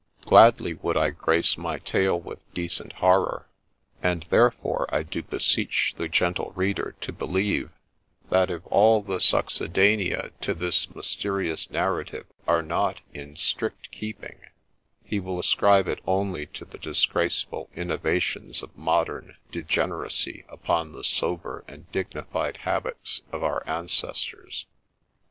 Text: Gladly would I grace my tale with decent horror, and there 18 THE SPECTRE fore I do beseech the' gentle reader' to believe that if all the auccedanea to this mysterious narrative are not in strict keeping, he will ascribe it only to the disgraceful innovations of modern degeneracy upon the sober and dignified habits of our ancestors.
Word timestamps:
Gladly 0.21 0.73
would 0.73 0.97
I 0.97 1.11
grace 1.11 1.57
my 1.59 1.77
tale 1.77 2.19
with 2.19 2.51
decent 2.55 2.93
horror, 2.93 3.47
and 4.01 4.23
there 4.31 4.47
18 4.47 4.49
THE 4.49 4.51
SPECTRE 4.51 4.61
fore 4.63 4.87
I 4.95 5.03
do 5.03 5.21
beseech 5.21 5.93
the' 5.95 6.09
gentle 6.09 6.51
reader' 6.55 6.95
to 7.01 7.11
believe 7.13 7.69
that 8.31 8.49
if 8.49 8.65
all 8.65 9.03
the 9.03 9.17
auccedanea 9.19 10.31
to 10.41 10.55
this 10.55 10.89
mysterious 10.95 11.69
narrative 11.69 12.25
are 12.47 12.63
not 12.63 13.01
in 13.13 13.35
strict 13.35 13.91
keeping, 13.91 14.39
he 15.03 15.19
will 15.19 15.37
ascribe 15.39 15.87
it 15.87 15.99
only 16.07 16.47
to 16.47 16.65
the 16.65 16.79
disgraceful 16.79 17.69
innovations 17.75 18.63
of 18.63 18.75
modern 18.75 19.35
degeneracy 19.51 20.45
upon 20.49 20.93
the 20.93 21.03
sober 21.03 21.63
and 21.67 21.91
dignified 21.91 22.57
habits 22.57 23.21
of 23.31 23.43
our 23.43 23.61
ancestors. 23.67 24.65